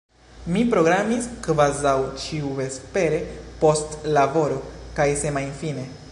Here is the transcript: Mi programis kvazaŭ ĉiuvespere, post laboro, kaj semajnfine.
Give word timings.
Mi 0.53 0.61
programis 0.69 1.25
kvazaŭ 1.47 1.91
ĉiuvespere, 2.23 3.19
post 3.65 4.09
laboro, 4.19 4.57
kaj 5.01 5.09
semajnfine. 5.25 5.89